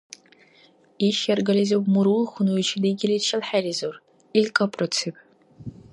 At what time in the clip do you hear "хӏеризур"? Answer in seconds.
3.49-3.95